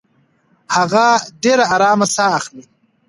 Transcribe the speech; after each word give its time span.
هغه 0.75 1.05
ډېره 1.43 1.65
ارامه 1.75 2.07
ساه 2.15 2.31
اخلي. 2.39 2.63